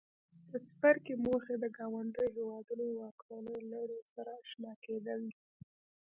د 0.51 0.51
څپرکي 0.69 1.15
موخې 1.25 1.55
د 1.59 1.65
ګاونډیو 1.77 2.29
هېوادونو 2.37 2.85
واکمنو 2.99 3.53
لړیو 3.71 4.01
سره 4.13 4.31
آشنا 4.41 4.73
کېدل 4.85 5.19
دي. 5.31 5.37